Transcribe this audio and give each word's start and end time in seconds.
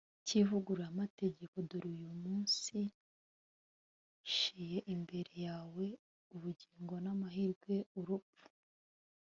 cy'ivugururamategeko 0.25 1.55
«dore 1.69 1.89
uyu 1.97 2.11
munsi 2.23 2.77
nshyize 4.25 4.79
imbere 4.93 5.31
yawe 5.47 5.85
ubugingo 6.35 6.93
n'amahirwe, 7.03 7.75
urupfu 7.99 8.47